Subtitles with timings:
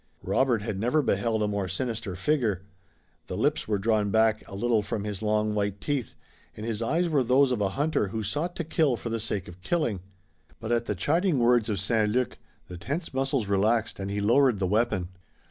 [0.23, 2.63] Robert had never beheld a more sinister figure.
[3.27, 6.15] The lips were drawn back a little from his long white teeth
[6.57, 9.47] and his eyes were those of a hunter who sought to kill for the sake
[9.47, 9.99] of killing.
[10.59, 12.11] But at the chiding words of St.
[12.11, 15.09] Luc the tense muscles relaxed and he lowered the weapon.